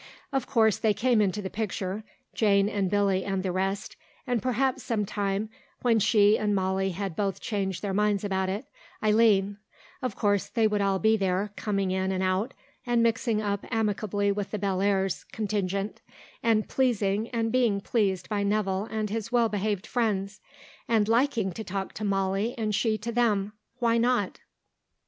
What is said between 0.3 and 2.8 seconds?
Of course they came into the picture, Jane